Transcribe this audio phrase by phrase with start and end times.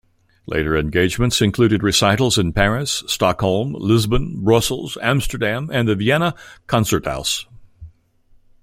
[0.47, 6.33] Later engagements included recitals in Paris, Stockholm, Lisbon, Brussels, Amsterdam and the Vienna
[6.65, 7.45] Konzerthaus.